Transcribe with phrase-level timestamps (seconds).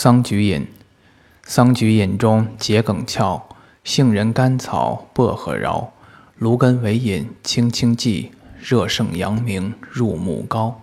[0.00, 0.64] 桑菊饮，
[1.42, 3.48] 桑菊饮中桔梗翘，
[3.82, 5.92] 杏仁甘草薄荷饶，
[6.36, 8.30] 芦根为饮，清清剂，
[8.60, 10.80] 热盛阳明入目膏。